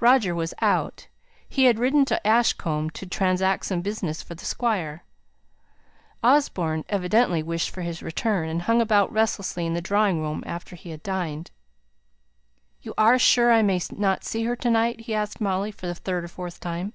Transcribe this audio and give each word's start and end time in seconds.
Roger 0.00 0.34
was 0.34 0.54
out: 0.62 1.06
he 1.46 1.64
had 1.66 1.78
ridden 1.78 2.06
to 2.06 2.26
Ashcombe 2.26 2.88
to 2.92 3.04
transact 3.04 3.66
some 3.66 3.82
business 3.82 4.22
for 4.22 4.34
the 4.34 4.46
Squire. 4.46 5.04
Osborne 6.22 6.86
evidently 6.88 7.42
wished 7.42 7.68
for 7.68 7.82
his 7.82 8.02
return; 8.02 8.48
and 8.48 8.62
hung 8.62 8.80
about 8.80 9.12
restlessly 9.12 9.66
in 9.66 9.74
the 9.74 9.82
drawing 9.82 10.22
room 10.22 10.42
after 10.46 10.76
he 10.76 10.88
had 10.92 11.02
dined. 11.02 11.50
"You're 12.80 13.18
sure 13.18 13.52
I 13.52 13.60
mayn't 13.60 14.24
see 14.24 14.44
her 14.44 14.56
to 14.56 14.70
night?" 14.70 15.00
he 15.00 15.14
asked 15.14 15.42
Molly, 15.42 15.70
for 15.72 15.86
the 15.86 15.94
third 15.94 16.24
or 16.24 16.28
fourth 16.28 16.58
time. 16.58 16.94